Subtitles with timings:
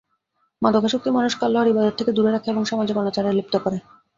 [0.61, 3.77] মাদকাসক্তি মানুষকে আল্লাহর ইবাদত থেকে দূরে রাখে এবং সামাজিক অনাচারে লিপ্ত করে।